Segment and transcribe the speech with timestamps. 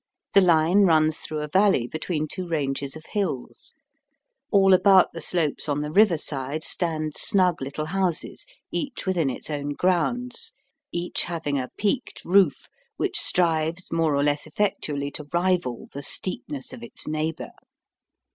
[0.33, 3.75] The line runs through a valley between two ranges of hills.
[4.49, 9.51] All about the slopes on the river side stand snug little houses, each within its
[9.51, 10.53] own grounds,
[10.91, 12.65] each having a peaked roof,
[12.97, 17.51] which strives more or less effectually to rival the steepness of its neighbour.